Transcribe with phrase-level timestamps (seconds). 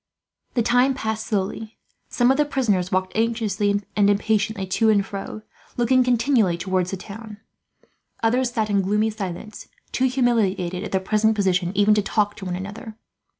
[0.55, 1.77] The time passed slowly.
[2.09, 5.43] Some of the prisoners walked anxiously and impatiently to and fro,
[5.77, 7.37] looking continually towards the town.
[8.23, 12.45] Others sat in gloomy silence, too humiliated at their present position even to talk to
[12.45, 12.95] one another.